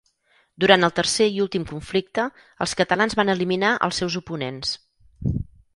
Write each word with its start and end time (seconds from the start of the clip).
Durant 0.63 0.85
el 0.87 0.93
tercer 0.99 1.27
i 1.35 1.37
últim 1.43 1.67
conflicte, 1.73 2.25
els 2.67 2.75
catalans 2.81 3.17
van 3.21 3.33
eliminar 3.37 3.75
als 3.89 4.03
seus 4.03 4.21
oponents. 4.23 4.77